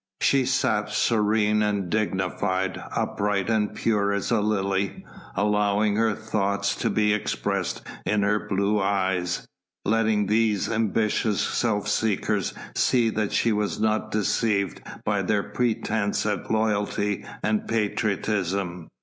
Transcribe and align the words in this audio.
She 0.19 0.47
sat 0.47 0.89
serene 0.89 1.61
and 1.61 1.87
dignified, 1.87 2.83
upright 2.95 3.51
and 3.51 3.75
pure 3.75 4.11
as 4.13 4.31
a 4.31 4.41
lily, 4.41 5.05
allowing 5.35 5.95
her 5.97 6.15
thoughts 6.15 6.75
to 6.77 6.89
be 6.89 7.13
expressed 7.13 7.83
in 8.03 8.23
her 8.23 8.39
blue 8.49 8.81
eyes, 8.81 9.47
letting 9.85 10.25
these 10.25 10.67
ambitious 10.71 11.39
self 11.39 11.87
seekers 11.87 12.51
see 12.73 13.11
that 13.11 13.31
she 13.31 13.51
was 13.51 13.79
not 13.79 14.09
deceived 14.09 14.81
by 15.05 15.21
their 15.21 15.43
pretence 15.43 16.25
at 16.25 16.49
loyalty 16.49 17.23
and 17.43 17.67
patriotism. 17.67 18.87